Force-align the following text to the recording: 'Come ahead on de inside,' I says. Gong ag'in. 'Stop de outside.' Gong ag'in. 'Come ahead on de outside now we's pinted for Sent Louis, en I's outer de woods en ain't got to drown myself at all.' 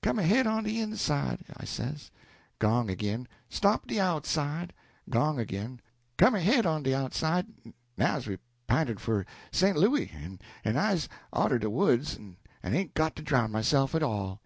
'Come 0.00 0.18
ahead 0.18 0.46
on 0.46 0.64
de 0.64 0.80
inside,' 0.80 1.44
I 1.58 1.66
says. 1.66 2.10
Gong 2.58 2.88
ag'in. 2.88 3.28
'Stop 3.50 3.86
de 3.86 4.00
outside.' 4.00 4.72
Gong 5.10 5.38
ag'in. 5.38 5.78
'Come 6.16 6.34
ahead 6.36 6.64
on 6.64 6.82
de 6.84 6.94
outside 6.94 7.48
now 7.98 8.16
we's 8.20 8.38
pinted 8.66 8.98
for 8.98 9.26
Sent 9.52 9.76
Louis, 9.76 10.10
en 10.14 10.40
I's 10.78 11.10
outer 11.34 11.58
de 11.58 11.68
woods 11.68 12.16
en 12.16 12.38
ain't 12.74 12.94
got 12.94 13.14
to 13.16 13.22
drown 13.22 13.50
myself 13.52 13.94
at 13.94 14.02
all.' 14.02 14.40